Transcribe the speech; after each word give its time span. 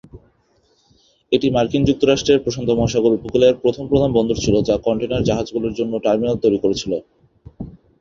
এটি 1.31 1.47
মার্কিন 1.49 1.83
যুক্তরাষ্ট্রের 1.85 2.43
প্রশান্ত 2.43 2.69
মহাসাগর 2.71 3.17
উপকূলের 3.19 3.53
প্রথম 3.63 3.83
প্রধান 3.91 4.09
বন্দর 4.17 4.37
ছিল 4.37 4.55
যা 4.67 4.75
কন্টেইনার 4.85 5.25
জাহাজগুলির 5.29 5.77
জন্য 5.79 5.93
টার্মিনাল 6.05 6.37
তৈরি 6.43 6.57
করেছিল। 6.63 6.91